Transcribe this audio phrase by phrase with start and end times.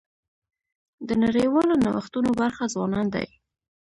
[1.07, 3.27] د نړیوالو نوښتونو برخه ځوانان دي.